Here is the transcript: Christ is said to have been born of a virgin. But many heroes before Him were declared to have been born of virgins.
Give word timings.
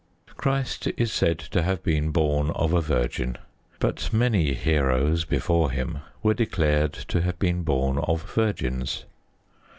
Christ 0.35 0.87
is 0.97 1.13
said 1.13 1.37
to 1.37 1.61
have 1.61 1.83
been 1.83 2.09
born 2.09 2.49
of 2.55 2.73
a 2.73 2.81
virgin. 2.81 3.37
But 3.77 4.11
many 4.11 4.55
heroes 4.55 5.25
before 5.25 5.69
Him 5.69 5.99
were 6.23 6.33
declared 6.33 6.93
to 6.93 7.21
have 7.21 7.37
been 7.37 7.61
born 7.61 7.99
of 7.99 8.23
virgins. 8.33 9.05